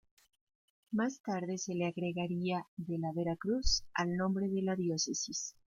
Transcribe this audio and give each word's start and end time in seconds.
Más 0.89 1.21
tarde 1.21 1.59
se 1.59 1.75
le 1.75 1.85
agregaría 1.85 2.65
"de 2.75 2.97
la 2.97 3.11
Vera 3.13 3.35
Cruz" 3.35 3.83
al 3.93 4.17
nombre 4.17 4.47
de 4.49 4.63
la 4.63 4.75
diócesis. 4.75 5.55